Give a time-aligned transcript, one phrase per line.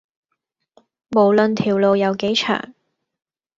[1.09, 2.73] 無論條路有幾長